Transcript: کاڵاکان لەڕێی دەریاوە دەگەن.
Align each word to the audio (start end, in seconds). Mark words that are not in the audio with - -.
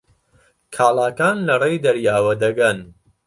کاڵاکان 0.75 1.37
لەڕێی 1.47 1.81
دەریاوە 1.85 2.33
دەگەن. 2.43 2.77